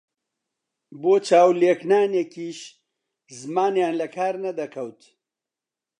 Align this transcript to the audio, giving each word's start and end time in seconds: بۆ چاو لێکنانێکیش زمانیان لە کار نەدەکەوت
بۆ 1.01 1.13
چاو 1.27 1.49
لێکنانێکیش 1.61 2.59
زمانیان 3.39 3.93
لە 4.01 4.07
کار 4.15 4.35
نەدەکەوت 4.45 5.01